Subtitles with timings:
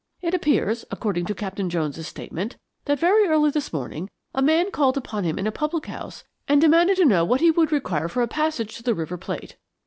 [0.19, 4.97] It appears, according to Captain Jones' statement, that very early this morning a man called
[4.97, 8.23] upon him in a public house and demanded to know what he would require for
[8.23, 9.57] a passage to the River Plate.